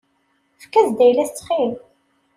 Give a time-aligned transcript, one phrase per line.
[0.57, 1.73] Efk-as-d ayla-s ttxil-m.